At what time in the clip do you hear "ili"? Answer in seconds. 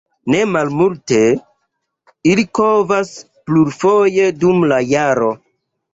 2.31-2.45